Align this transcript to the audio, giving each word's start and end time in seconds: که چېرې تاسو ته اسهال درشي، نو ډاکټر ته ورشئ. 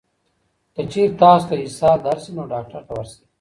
که 0.75 0.81
چېرې 0.91 1.17
تاسو 1.21 1.45
ته 1.49 1.55
اسهال 1.65 1.99
درشي، 2.05 2.31
نو 2.37 2.43
ډاکټر 2.53 2.81
ته 2.87 2.91
ورشئ. 2.95 3.21